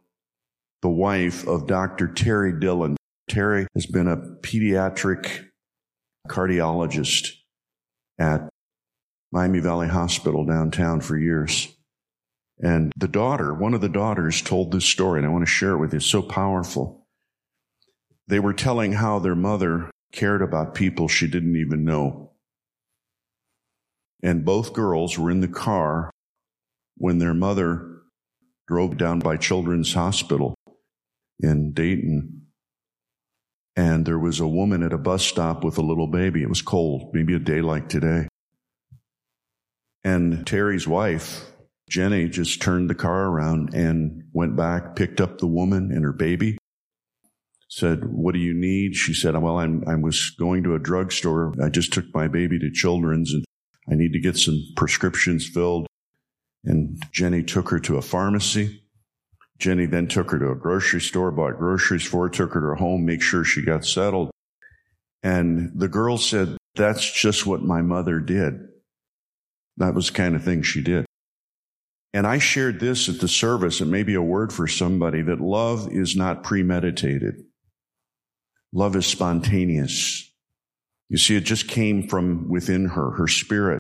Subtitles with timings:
[0.83, 2.07] the wife of Dr.
[2.07, 2.97] Terry Dillon.
[3.29, 5.49] Terry has been a pediatric
[6.29, 7.33] cardiologist
[8.19, 8.49] at
[9.33, 11.69] Miami Valley Hospital downtown for years.
[12.61, 15.73] And the daughter, one of the daughters told this story, and I want to share
[15.73, 15.97] it with you.
[15.97, 17.07] It's so powerful.
[18.29, 22.33] They were telling how their mother cared about people she didn't even know.
[24.23, 26.11] And both girls were in the car
[26.97, 28.03] when their mother
[28.69, 30.55] drove down by Children's Hospital
[31.41, 32.42] in Dayton
[33.77, 36.43] and there was a woman at a bus stop with a little baby.
[36.43, 38.29] It was cold, maybe a day like today.
[40.05, 41.53] And Terry's wife,
[41.89, 46.13] Jenny, just turned the car around and went back, picked up the woman and her
[46.13, 46.59] baby,
[47.69, 48.95] said, What do you need?
[48.95, 51.55] She said, Well, I'm, I was going to a drugstore.
[51.63, 53.45] I just took my baby to children's and
[53.91, 55.87] I need to get some prescriptions filled.
[56.65, 58.82] And Jenny took her to a pharmacy.
[59.59, 62.67] Jenny then took her to a grocery store, bought groceries for her, took her to
[62.67, 64.31] her home, make sure she got settled.
[65.23, 68.69] And the girl said, that's just what my mother did.
[69.77, 71.07] That was the kind of thing she did.
[72.15, 75.91] And I shared this at the service, and maybe a word for somebody that love
[75.93, 77.45] is not premeditated.
[78.73, 80.31] Love is spontaneous.
[81.09, 83.79] You see, it just came from within her, her spirit,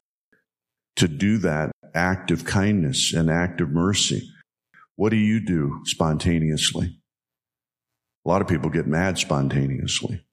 [0.96, 4.28] to do that act of kindness and act of mercy.
[5.02, 6.96] What do you do spontaneously?
[8.24, 10.24] A lot of people get mad spontaneously.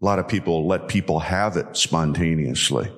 [0.00, 2.88] A lot of people let people have it spontaneously.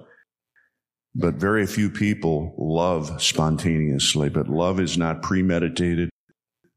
[1.15, 4.29] But very few people love spontaneously.
[4.29, 6.11] But love is not premeditated.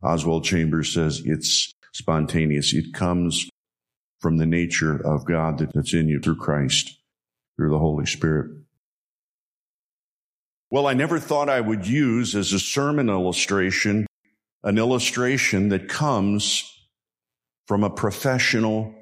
[0.02, 2.74] Oswald Chambers says it's spontaneous.
[2.74, 3.50] It comes
[4.22, 6.90] from the nature of God that's in you through Christ,
[7.58, 8.63] through the Holy Spirit.
[10.74, 14.08] Well, I never thought I would use as a sermon illustration
[14.64, 16.64] an illustration that comes
[17.68, 18.96] from a professional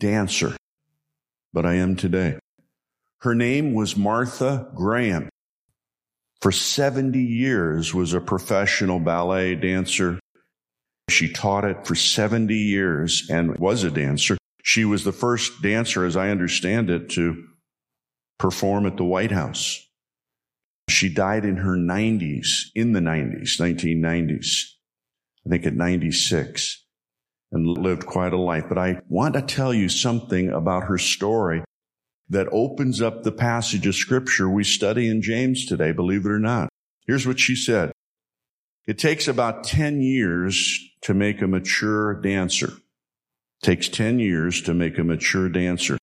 [0.00, 0.54] dancer,
[1.50, 2.38] but I am today.
[3.22, 5.30] Her name was Martha Graham.
[6.42, 10.20] For 70 years was a professional ballet dancer.
[11.08, 14.36] She taught it for 70 years and was a dancer.
[14.62, 17.46] She was the first dancer, as I understand it, to
[18.38, 19.88] perform at the White House.
[20.92, 24.46] She died in her 90s, in the 90s, 1990s,
[25.46, 26.84] I think at 96,
[27.50, 28.64] and lived quite a life.
[28.68, 31.64] But I want to tell you something about her story
[32.28, 36.38] that opens up the passage of scripture we study in James today, believe it or
[36.38, 36.68] not.
[37.06, 37.92] Here's what she said.
[38.86, 42.68] It takes about 10 years to make a mature dancer.
[42.68, 45.98] It takes 10 years to make a mature dancer.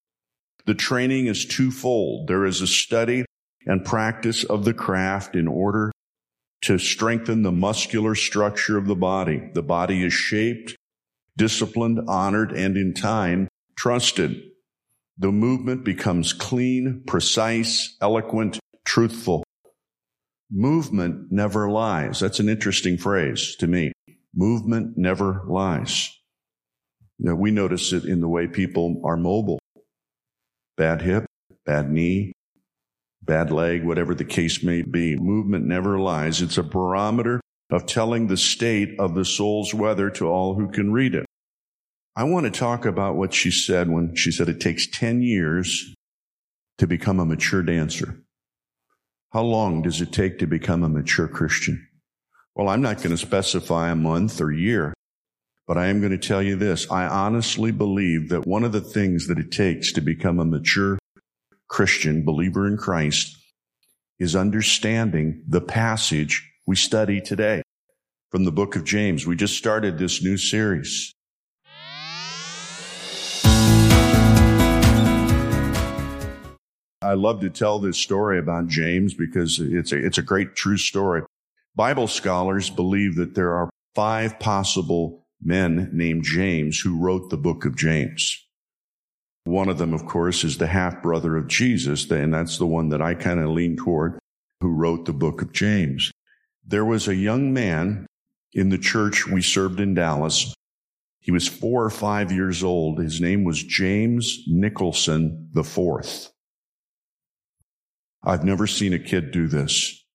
[0.66, 2.28] The training is twofold.
[2.28, 3.26] There is a study
[3.70, 5.92] and practice of the craft in order
[6.64, 9.52] to strengthen the muscular structure of the body.
[9.54, 10.76] The body is shaped,
[11.38, 13.48] disciplined, honored, and in time
[13.78, 14.42] trusted.
[15.20, 19.44] The movement becomes clean, precise, eloquent, truthful.
[20.52, 22.20] Movement never lies.
[22.20, 23.92] That's an interesting phrase to me.
[24.36, 26.18] Movement never lies.
[27.20, 29.60] Now, we notice it in the way people are mobile.
[30.76, 31.26] Bad hip,
[31.66, 32.34] bad knee,
[33.30, 35.16] bad leg, whatever the case may be.
[35.16, 36.42] Movement never lies.
[36.42, 40.92] It's a barometer of telling the state of the soul's weather to all who can
[40.92, 41.28] read it.
[42.16, 45.94] I want to talk about what she said when she said it takes 10 years
[46.80, 48.20] to become a mature dancer.
[49.32, 51.88] How long does it take to become a mature Christian?
[52.56, 54.96] Well, I'm not going to specify a month or year,
[55.68, 56.90] but I am going to tell you this.
[56.90, 60.98] I honestly believe that one of the things that it takes to become a mature
[61.70, 63.38] Christian, believer in Christ,
[64.20, 67.62] is understanding the passage we study today
[68.32, 69.26] from the book of James.
[69.26, 71.14] We just started this new series.
[77.02, 80.78] I love to tell this story about James because it's a, it's a great true
[80.78, 81.24] story.
[81.76, 87.66] Bible scholars believe that there are five possible men named James who wrote the book
[87.66, 88.46] of James.
[89.50, 92.90] One of them, of course, is the half brother of Jesus, and that's the one
[92.90, 94.20] that I kind of lean toward,
[94.62, 96.12] who wrote the book of James.
[96.64, 98.06] There was a young man
[98.54, 100.54] in the church we served in Dallas.
[101.20, 103.00] He was four or five years old.
[103.00, 106.30] His name was James Nicholson the fourth.
[108.24, 110.06] I've never seen a kid do this.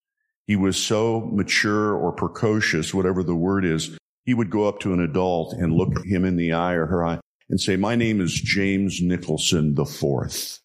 [0.47, 3.99] He was so mature or precocious, whatever the word is.
[4.27, 7.05] He would go up to an adult and look him in the eye or her
[7.05, 10.61] eye and say, my name is James Nicholson the fourth.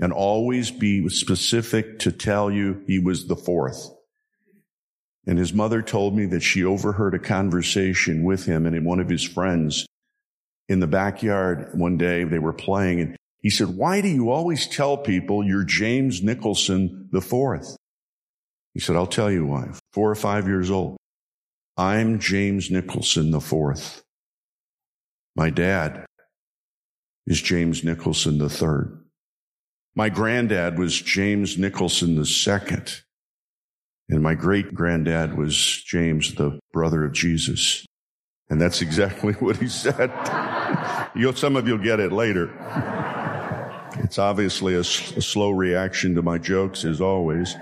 [0.00, 3.90] And always be specific to tell you he was the fourth.
[5.26, 9.08] And his mother told me that she overheard a conversation with him and one of
[9.08, 9.86] his friends
[10.68, 12.24] in the backyard one day.
[12.24, 17.08] They were playing and he said, why do you always tell people you're James Nicholson
[17.12, 17.76] the fourth?
[18.74, 19.70] He said, I'll tell you why.
[19.92, 20.96] Four or five years old.
[21.76, 24.02] I'm James Nicholson the fourth.
[25.38, 26.04] My dad
[27.28, 28.98] is James Nicholson III.
[29.94, 32.82] My granddad was James Nicholson II.
[34.08, 35.56] And my great granddad was
[35.86, 37.86] James, the brother of Jesus.
[38.50, 40.10] And that's exactly what he said.
[41.14, 42.50] You'll, some of you'll get it later.
[43.98, 44.84] It's obviously a, a
[45.22, 47.54] slow reaction to my jokes as always.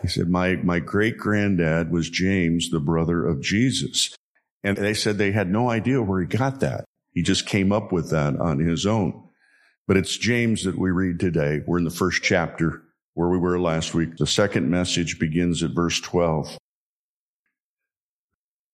[0.00, 4.16] He said, my, my great granddad was James, the brother of Jesus.
[4.62, 6.84] And they said they had no idea where he got that.
[7.12, 9.28] He just came up with that on his own.
[9.88, 11.62] But it's James that we read today.
[11.66, 12.82] We're in the first chapter
[13.14, 14.16] where we were last week.
[14.16, 16.56] The second message begins at verse 12.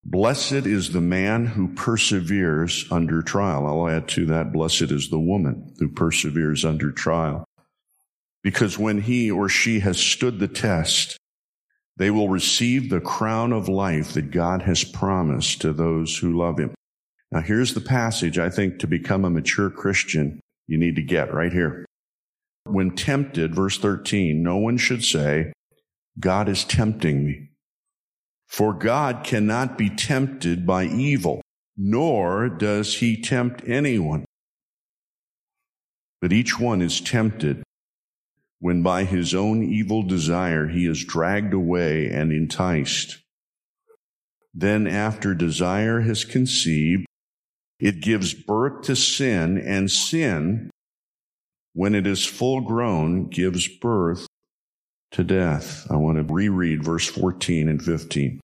[0.03, 3.65] Blessed is the man who perseveres under trial.
[3.65, 7.43] I'll add to that, blessed is the woman who perseveres under trial.
[8.41, 11.17] Because when he or she has stood the test,
[11.97, 16.59] they will receive the crown of life that God has promised to those who love
[16.59, 16.73] him.
[17.31, 21.33] Now here's the passage I think to become a mature Christian you need to get
[21.33, 21.85] right here.
[22.65, 25.53] When tempted, verse 13, no one should say,
[26.19, 27.49] God is tempting me.
[28.47, 31.41] For God cannot be tempted by evil,
[31.75, 34.25] nor does he tempt anyone.
[36.21, 37.63] But each one is tempted
[38.59, 43.19] when by his own evil desire he is dragged away and enticed.
[44.53, 47.05] Then after desire has conceived,
[47.79, 50.71] it gives birth to sin and sin,
[51.73, 54.25] when it is full grown, gives birth
[55.11, 55.85] to death.
[55.91, 58.39] I want to reread verse 14 and 15.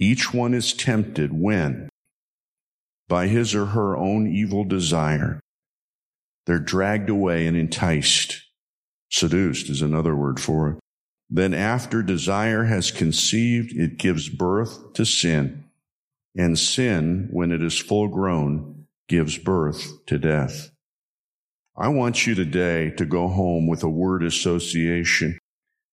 [0.00, 1.88] Each one is tempted when,
[3.08, 5.38] by his or her own evil desire,
[6.46, 8.42] they're dragged away and enticed.
[9.16, 10.76] Seduced is another word for it.
[11.30, 15.64] Then after desire has conceived, it gives birth to sin.
[16.36, 20.68] And sin, when it is full grown, gives birth to death.
[21.74, 25.38] I want you today to go home with a word association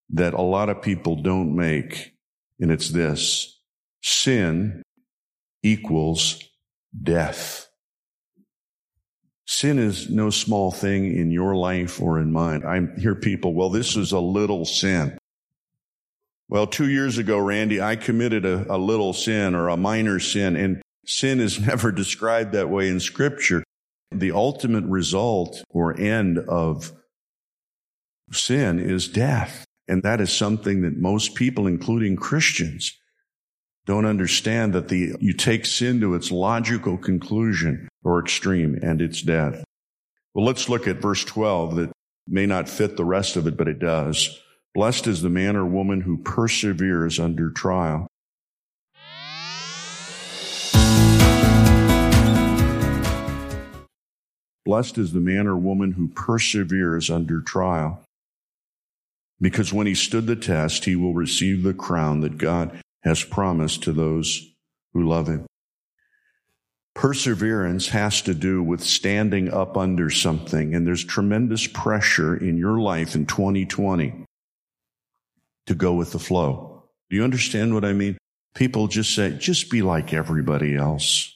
[0.10, 2.12] that a lot of people don't make.
[2.60, 3.58] And it's this.
[4.02, 4.84] Sin
[5.64, 6.44] equals
[7.02, 7.70] death.
[9.46, 12.64] Sin is no small thing in your life or in mine.
[12.66, 15.18] I hear people, well, this is a little sin.
[16.48, 20.56] Well, two years ago, Randy, I committed a, a little sin or a minor sin,
[20.56, 23.64] and sin is never described that way in scripture
[24.12, 26.92] the ultimate result or end of
[28.32, 29.66] sin is death.
[29.88, 32.98] And that is something that most people, including Christians,
[33.86, 39.22] don't understand that the, you take sin to its logical conclusion or extreme and it's
[39.22, 39.64] death.
[40.34, 41.92] Well, let's look at verse 12 that
[42.28, 44.40] may not fit the rest of it, but it does.
[44.74, 48.08] Blessed is the man or woman who perseveres under trial.
[54.66, 58.04] Blessed is the man or woman who perseveres under trial.
[59.42, 63.84] Because when he stood the test, he will receive the crown that God has promised
[63.84, 64.54] to those
[64.94, 65.46] who love him.
[66.96, 72.80] Perseverance has to do with standing up under something, and there's tremendous pressure in your
[72.80, 74.26] life in 2020
[75.66, 76.84] to go with the flow.
[77.10, 78.18] Do you understand what I mean?
[78.54, 81.36] People just say, just be like everybody else.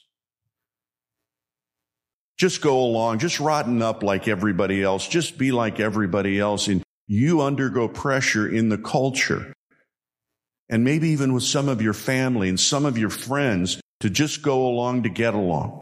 [2.37, 6.67] Just go along, just rotten up like everybody else, just be like everybody else.
[6.67, 9.53] And you undergo pressure in the culture.
[10.69, 14.42] And maybe even with some of your family and some of your friends to just
[14.42, 15.82] go along to get along.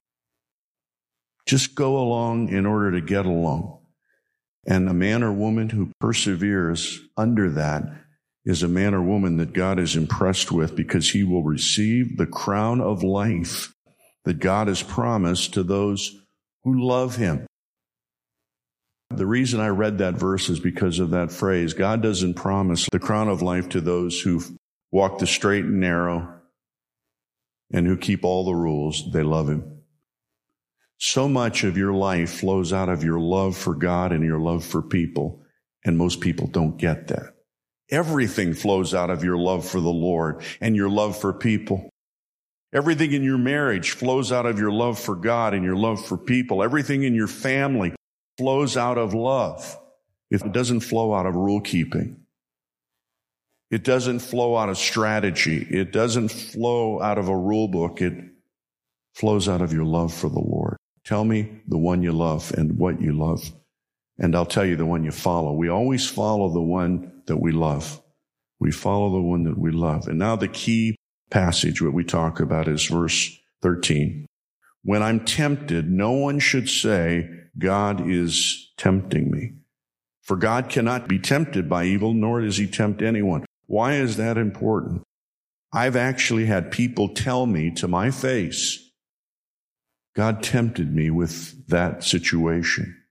[1.45, 3.79] Just go along in order to get along.
[4.65, 7.83] And a man or woman who perseveres under that
[8.45, 12.25] is a man or woman that God is impressed with because he will receive the
[12.25, 13.73] crown of life
[14.23, 16.15] that God has promised to those
[16.63, 17.45] who love him.
[19.11, 21.73] The reason I read that verse is because of that phrase.
[21.73, 24.41] God doesn't promise the crown of life to those who
[24.91, 26.34] walk the straight and narrow
[27.71, 29.11] and who keep all the rules.
[29.11, 29.81] They love him.
[30.97, 34.63] So much of your life flows out of your love for God and your love
[34.63, 35.43] for people.
[35.83, 37.33] And most people don't get that.
[37.91, 41.89] Everything flows out of your love for the Lord and your love for people.
[42.73, 46.17] Everything in your marriage flows out of your love for God and your love for
[46.17, 46.63] people.
[46.63, 47.93] Everything in your family
[48.37, 49.77] flows out of love.
[50.31, 52.24] If it doesn't flow out of rule keeping,
[53.71, 55.65] it doesn't flow out of strategy.
[55.69, 58.01] It doesn't flow out of a rule book.
[58.01, 58.13] It
[59.13, 60.77] flows out of your love for the Lord.
[61.03, 63.51] Tell me the one you love and what you love,
[64.17, 65.53] and I'll tell you the one you follow.
[65.53, 68.01] We always follow the one that we love.
[68.59, 70.07] We follow the one that we love.
[70.07, 70.95] And now the key
[71.29, 74.25] passage, what we talk about is verse 13.
[74.83, 79.53] When I'm tempted, no one should say, God is tempting me.
[80.21, 83.44] For God cannot be tempted by evil, nor does he tempt anyone.
[83.67, 85.03] Why is that important?
[85.73, 88.81] I've actually had people tell me to my face,
[90.15, 93.01] God tempted me with that situation.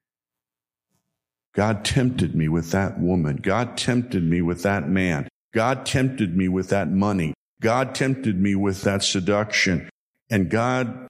[1.55, 3.37] God tempted me with that woman.
[3.37, 5.29] God tempted me with that man.
[5.53, 7.35] God tempted me with that money.
[7.61, 9.89] God tempted me with that seduction.
[10.31, 11.07] And God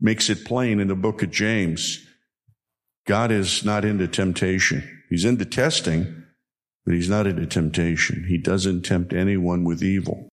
[0.00, 2.04] makes it plain in the book of James.
[3.06, 5.02] God is not into temptation.
[5.08, 6.17] He's into testing,
[6.88, 8.24] but he's not into temptation.
[8.28, 10.30] He doesn't tempt anyone with evil.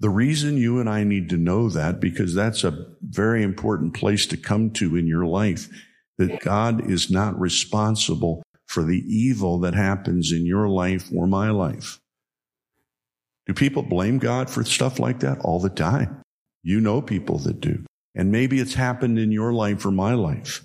[0.00, 4.26] The reason you and I need to know that, because that's a very important place
[4.26, 5.68] to come to in your life,
[6.18, 11.50] that God is not responsible for the evil that happens in your life or my
[11.50, 12.00] life.
[13.46, 15.38] Do people blame God for stuff like that?
[15.42, 16.20] All the time.
[16.64, 17.84] You know people that do.
[18.16, 20.64] And maybe it's happened in your life or my life.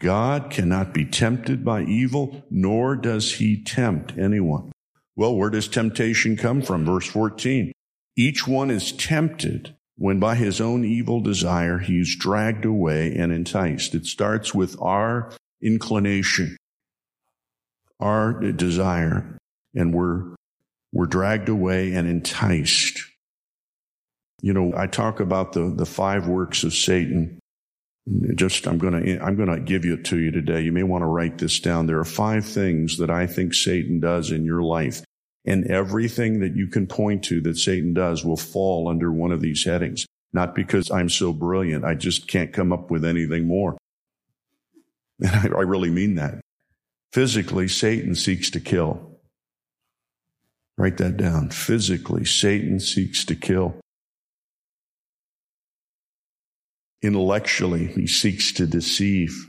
[0.00, 4.72] God cannot be tempted by evil, nor does he tempt anyone.
[5.16, 6.84] Well, where does temptation come from?
[6.84, 7.72] Verse 14.
[8.16, 13.32] Each one is tempted when by his own evil desire he is dragged away and
[13.32, 13.96] enticed.
[13.96, 16.56] It starts with our inclination,
[17.98, 19.36] our desire,
[19.74, 20.36] and we're,
[20.92, 23.04] we're dragged away and enticed.
[24.40, 27.40] You know, I talk about the, the five works of Satan.
[28.34, 30.62] Just, I'm going to, I'm going to give it to you today.
[30.62, 31.86] You may want to write this down.
[31.86, 35.02] There are five things that I think Satan does in your life
[35.44, 39.40] and everything that you can point to that Satan does will fall under one of
[39.40, 40.06] these headings.
[40.32, 41.84] Not because I'm so brilliant.
[41.84, 43.76] I just can't come up with anything more.
[45.20, 46.40] And I, I really mean that.
[47.12, 49.18] Physically, Satan seeks to kill.
[50.76, 51.50] Write that down.
[51.50, 53.80] Physically, Satan seeks to kill.
[57.00, 59.46] Intellectually, he seeks to deceive.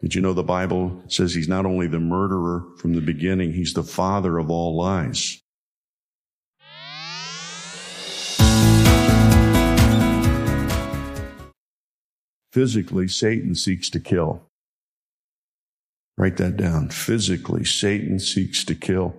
[0.00, 3.72] Did you know the Bible says he's not only the murderer from the beginning, he's
[3.72, 5.40] the father of all lies.
[12.52, 14.48] Physically, Satan seeks to kill.
[16.16, 16.90] Write that down.
[16.90, 19.16] Physically, Satan seeks to kill.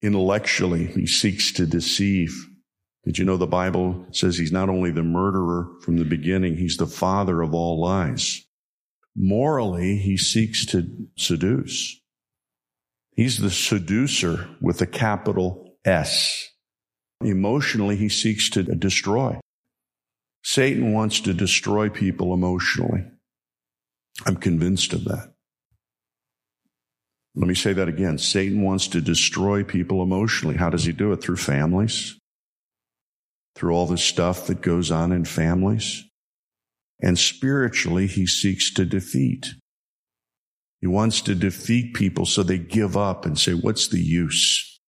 [0.00, 2.53] Intellectually, he seeks to deceive.
[3.04, 6.78] Did you know the Bible says he's not only the murderer from the beginning, he's
[6.78, 8.46] the father of all lies.
[9.14, 12.00] Morally, he seeks to seduce.
[13.14, 16.50] He's the seducer with a capital S.
[17.20, 19.38] Emotionally, he seeks to destroy.
[20.42, 23.04] Satan wants to destroy people emotionally.
[24.26, 25.32] I'm convinced of that.
[27.34, 28.18] Let me say that again.
[28.18, 30.56] Satan wants to destroy people emotionally.
[30.56, 31.22] How does he do it?
[31.22, 32.18] Through families,
[33.54, 36.04] through all the stuff that goes on in families.
[37.00, 39.54] And spiritually, he seeks to defeat.
[40.80, 44.80] He wants to defeat people so they give up and say, what's the use?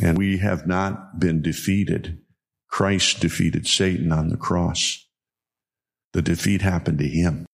[0.00, 2.18] And we have not been defeated.
[2.68, 5.06] Christ defeated Satan on the cross.
[6.14, 7.46] The defeat happened to him.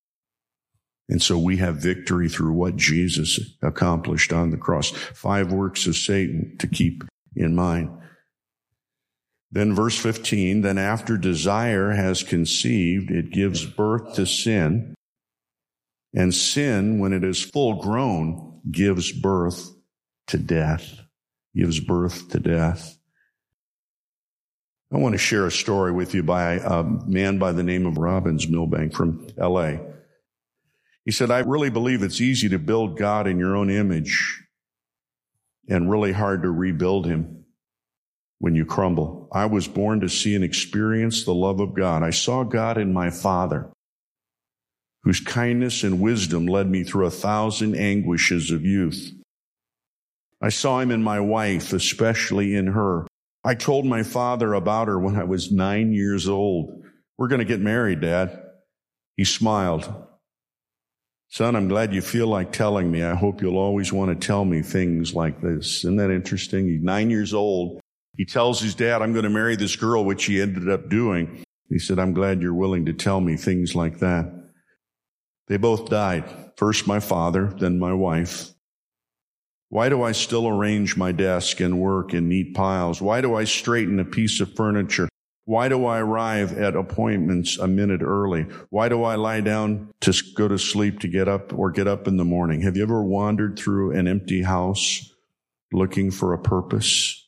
[1.08, 4.90] And so we have victory through what Jesus accomplished on the cross.
[4.90, 7.02] Five works of Satan to keep
[7.34, 7.97] in mind.
[9.50, 14.94] Then verse 15, then after desire has conceived, it gives birth to sin.
[16.14, 19.70] And sin, when it is full grown, gives birth
[20.28, 21.00] to death,
[21.54, 22.98] gives birth to death.
[24.92, 27.98] I want to share a story with you by a man by the name of
[27.98, 29.76] Robbins Milbank from LA.
[31.04, 34.42] He said, I really believe it's easy to build God in your own image
[35.68, 37.37] and really hard to rebuild him
[38.38, 39.28] when you crumble.
[39.32, 42.02] I was born to see and experience the love of God.
[42.02, 43.70] I saw God in my father,
[45.02, 49.12] whose kindness and wisdom led me through a thousand anguishes of youth.
[50.40, 53.06] I saw him in my wife, especially in her.
[53.44, 56.84] I told my father about her when I was nine years old.
[57.16, 58.40] We're going to get married, Dad.
[59.16, 59.92] He smiled.
[61.30, 63.02] Son, I'm glad you feel like telling me.
[63.02, 65.78] I hope you'll always want to tell me things like this.
[65.78, 66.68] Isn't that interesting?
[66.68, 67.80] He's nine years old.
[68.18, 71.44] He tells his dad, I'm going to marry this girl, which he ended up doing.
[71.70, 74.50] He said, I'm glad you're willing to tell me things like that.
[75.46, 76.24] They both died.
[76.56, 78.50] First my father, then my wife.
[79.68, 83.00] Why do I still arrange my desk and work in neat piles?
[83.00, 85.08] Why do I straighten a piece of furniture?
[85.44, 88.48] Why do I arrive at appointments a minute early?
[88.70, 92.08] Why do I lie down to go to sleep to get up or get up
[92.08, 92.62] in the morning?
[92.62, 95.08] Have you ever wandered through an empty house
[95.72, 97.27] looking for a purpose?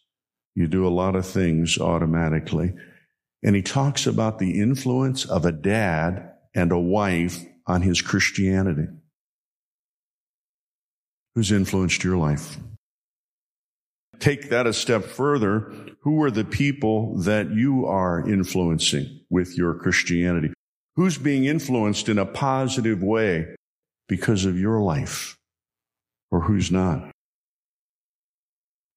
[0.61, 2.75] You do a lot of things automatically.
[3.43, 8.87] And he talks about the influence of a dad and a wife on his Christianity.
[11.35, 12.59] Who's influenced your life?
[14.19, 15.73] Take that a step further.
[16.03, 20.53] Who are the people that you are influencing with your Christianity?
[20.97, 23.55] Who's being influenced in a positive way
[24.11, 25.39] because of your life?
[26.31, 27.11] Or who's not?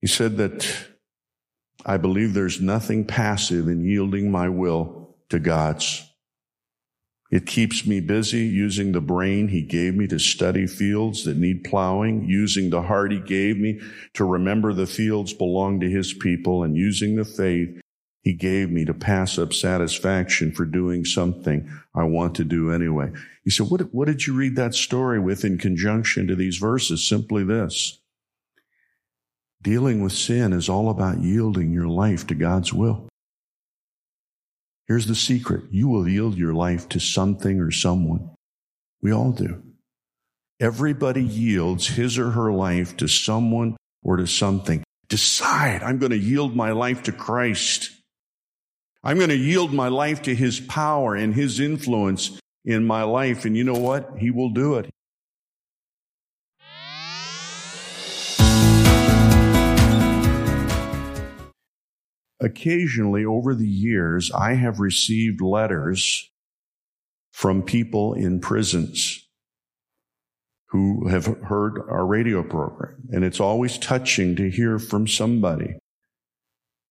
[0.02, 0.90] He said that
[1.86, 6.10] I believe there's nothing passive in yielding my will to God's.
[7.32, 11.64] It keeps me busy using the brain he gave me to study fields that need
[11.64, 13.82] plowing, using the heart he gave me
[14.14, 17.82] to remember the fields belong to his people, and using the faith
[18.22, 23.12] he gave me to pass up satisfaction for doing something I want to do anyway.
[23.44, 27.08] He said, what, what did you read that story with in conjunction to these verses?
[27.08, 28.00] Simply this.
[29.64, 33.08] Dealing with sin is all about yielding your life to God's will.
[34.88, 35.64] Here's the secret.
[35.72, 38.30] You will yield your life to something or someone.
[39.02, 39.64] We all do.
[40.60, 44.84] Everybody yields his or her life to someone or to something.
[45.08, 47.90] Decide, I'm going to yield my life to Christ.
[49.02, 53.46] I'm going to yield my life to his power and his influence in my life.
[53.46, 54.18] And you know what?
[54.20, 54.90] He will do it.
[62.44, 66.30] Occasionally over the years, I have received letters
[67.32, 69.28] from people in prisons
[70.68, 72.96] who have heard our radio program.
[73.12, 75.78] And it's always touching to hear from somebody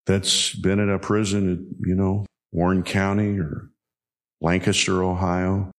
[0.06, 3.70] that's been in a prison, you know, Warren County or
[4.40, 5.70] Lancaster, Ohio,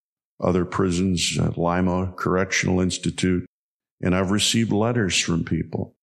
[0.41, 3.45] other prisons, Lima Correctional Institute.
[4.01, 5.95] And I've received letters from people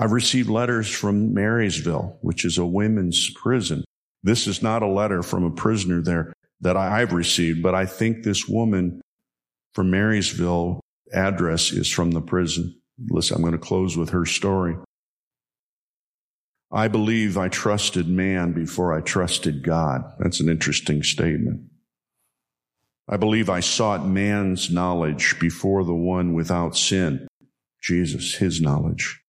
[0.00, 3.84] I've received letters from Marysville, which is a women's prison.
[4.22, 8.22] This is not a letter from a prisoner there that I've received, but I think
[8.22, 9.00] this woman
[9.74, 10.80] from Marysville
[11.12, 12.80] address is from the prison.
[13.10, 14.76] Listen, I'm going to close with her story.
[16.70, 20.04] I believe I trusted man before I trusted God.
[20.20, 21.62] That's an interesting statement.
[23.08, 27.26] I believe I sought man's knowledge before the one without sin,
[27.82, 29.20] Jesus, his knowledge.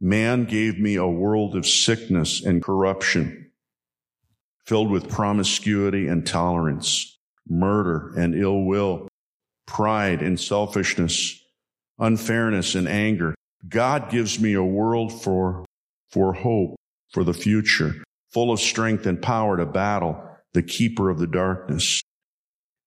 [0.00, 3.50] Man gave me a world of sickness and corruption,
[4.64, 9.08] filled with promiscuity and tolerance, murder and ill will,
[9.66, 11.44] pride and selfishness,
[11.98, 13.34] unfairness and anger.
[13.68, 15.66] God gives me a world for,
[16.10, 16.76] for hope
[17.10, 22.02] for the future, full of strength and power to battle the keeper of the darkness.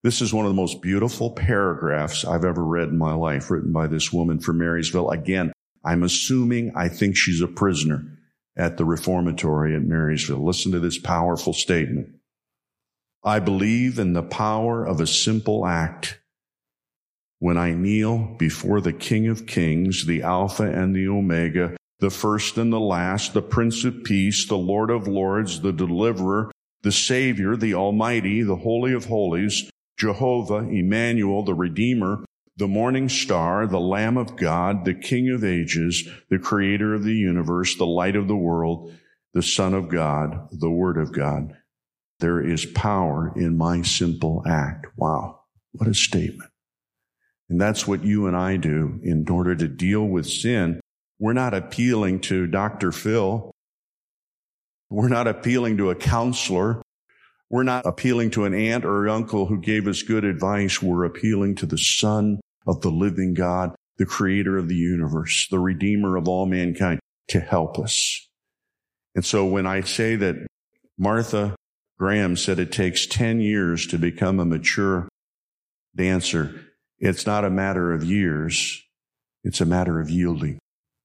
[0.02, 3.72] This is one of the most beautiful paragraphs I've ever read in my life, written
[3.72, 5.12] by this woman from Marysville.
[5.12, 5.53] Again,
[5.84, 8.18] I'm assuming I think she's a prisoner
[8.56, 10.46] at the reformatory at Marysville.
[10.46, 12.08] Listen to this powerful statement.
[13.24, 16.20] I believe in the power of a simple act.
[17.40, 22.58] When I kneel before the King of Kings, the Alpha and the Omega, the first
[22.58, 26.52] and the last, the Prince of Peace, the Lord of Lords, the Deliverer,
[26.84, 32.24] the Savior, the Almighty, the Holy of Holies, Jehovah, Emmanuel, the Redeemer,
[32.58, 37.16] the morning star, the Lamb of God, the King of ages, the creator of the
[37.16, 38.94] universe, the light of the world,
[39.34, 41.58] the Son of God, the Word of God.
[42.20, 44.86] There is power in my simple act.
[44.96, 45.42] Wow.
[45.72, 46.52] What a statement.
[47.50, 50.80] And that's what you and I do in order to deal with sin.
[51.20, 52.92] We're not appealing to Dr.
[52.92, 53.52] Phil.
[54.90, 56.83] We're not appealing to a counselor.
[57.54, 60.82] We're not appealing to an aunt or uncle who gave us good advice.
[60.82, 65.60] We're appealing to the Son of the living God, the creator of the universe, the
[65.60, 68.28] redeemer of all mankind to help us.
[69.14, 70.48] And so when I say that
[70.98, 71.56] Martha
[72.00, 75.08] Graham said it takes 10 years to become a mature
[75.96, 76.60] dancer,
[76.98, 78.82] it's not a matter of years.
[79.44, 80.58] It's a matter of yielding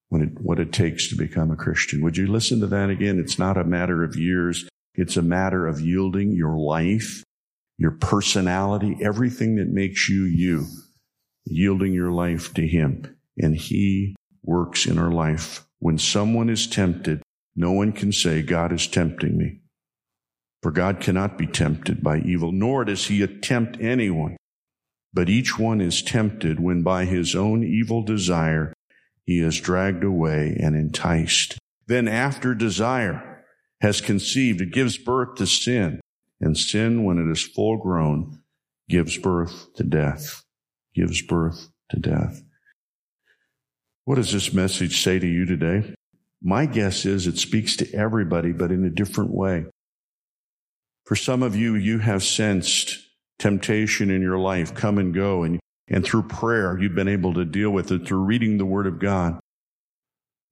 [0.09, 2.01] when it, what it takes to become a Christian.
[2.01, 3.19] Would you listen to that again?
[3.19, 4.67] It's not a matter of years.
[4.99, 7.25] It's a matter of yielding your life
[7.79, 10.67] your personality, everything that makes you you,
[11.47, 13.17] yielding your life to Him.
[13.39, 15.65] And He works in our life.
[15.79, 17.23] When someone is tempted,
[17.55, 19.61] no one can say, God is tempting me.
[20.61, 24.37] For God cannot be tempted by evil, nor does He tempt anyone.
[25.15, 28.75] But each one is tempted when by his own evil desire
[29.25, 31.59] he is dragged away and enticed.
[31.87, 33.28] Then after desire
[33.81, 36.01] has conceived, it gives birth to sin.
[36.41, 38.41] And sin, when it is full grown,
[38.89, 40.43] gives birth to death.
[40.95, 42.43] Gives birth to death.
[44.05, 45.95] What does this message say to you today?
[46.41, 49.67] My guess is it speaks to everybody, but in a different way.
[51.05, 52.99] For some of you, you have sensed
[53.39, 55.61] temptation in your life come and go, and
[55.91, 58.99] and through prayer, you've been able to deal with it through reading the Word of
[58.99, 59.41] God.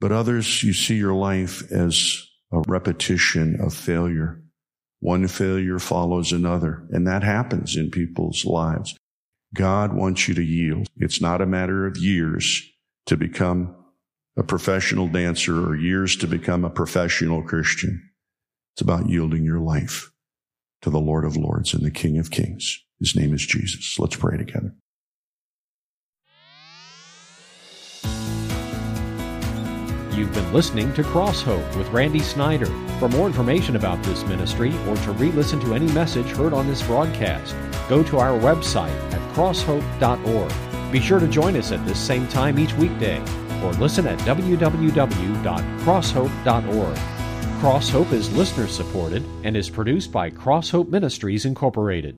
[0.00, 4.42] But others, you see your life as a repetition of failure.
[5.00, 8.96] One failure follows another, and that happens in people's lives.
[9.54, 10.88] God wants you to yield.
[10.96, 12.62] It's not a matter of years
[13.06, 13.74] to become
[14.36, 18.10] a professional dancer or years to become a professional Christian.
[18.74, 20.10] It's about yielding your life
[20.82, 22.84] to the Lord of Lords and the King of Kings.
[23.00, 23.98] His name is Jesus.
[23.98, 24.74] Let's pray together.
[30.16, 32.64] You've been listening to Cross Hope with Randy Snyder.
[32.98, 36.66] For more information about this ministry or to re listen to any message heard on
[36.66, 37.54] this broadcast,
[37.86, 40.50] go to our website at crosshope.org.
[40.90, 43.20] Be sure to join us at this same time each weekday
[43.62, 46.98] or listen at www.crosshope.org.
[47.60, 52.14] Cross Hope is listener supported and is produced by Cross Hope Ministries Incorporated.